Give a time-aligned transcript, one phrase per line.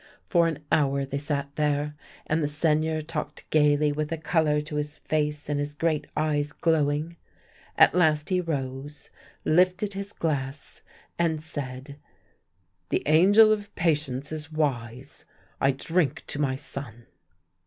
[0.27, 1.93] For an hour they sat there,
[2.25, 6.51] and the Seigneur talked gaily with a colour to his face, and his great eyes
[6.53, 7.17] glowing.
[7.77, 9.11] At last he rose,
[9.45, 10.81] lifted his glass,
[11.19, 11.99] and said:"
[12.89, 15.23] The Angel of Patience is wise.
[15.59, 17.05] I drink to my son